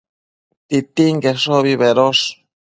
Titinqueshobi 0.71 1.75
bedosh 1.83 2.25